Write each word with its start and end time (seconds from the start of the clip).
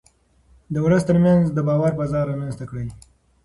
د 0.73 0.75
ولس 0.85 1.03
ترمنځ 1.09 1.43
د 1.51 1.59
باور 1.67 1.91
فضا 1.99 2.21
رامنځته 2.29 2.65
کړئ. 2.69 2.87